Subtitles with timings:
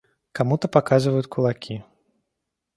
[0.31, 1.83] Кому-то показывают кулаки.